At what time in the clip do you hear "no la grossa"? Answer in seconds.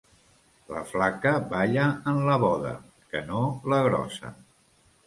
3.31-4.35